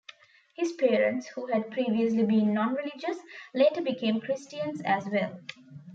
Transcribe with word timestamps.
His 0.55 0.71
parents, 0.71 1.27
who 1.27 1.45
had 1.45 1.69
previously 1.69 2.23
been 2.25 2.55
non-religious, 2.55 3.19
later 3.53 3.83
became 3.83 4.19
Christians 4.19 4.81
as 4.83 5.05
well. 5.07 5.39